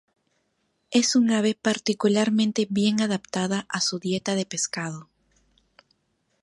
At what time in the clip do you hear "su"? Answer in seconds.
3.81-3.99